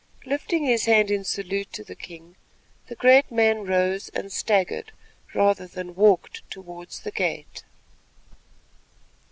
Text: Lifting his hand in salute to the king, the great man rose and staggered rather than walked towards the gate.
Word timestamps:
Lifting 0.25 0.63
his 0.65 0.85
hand 0.85 1.11
in 1.11 1.23
salute 1.23 1.71
to 1.73 1.83
the 1.83 1.93
king, 1.95 2.35
the 2.87 2.95
great 2.95 3.29
man 3.29 3.63
rose 3.65 4.09
and 4.15 4.31
staggered 4.31 4.91
rather 5.35 5.67
than 5.67 5.93
walked 5.93 6.41
towards 6.49 7.01
the 7.01 7.11
gate. 7.11 7.63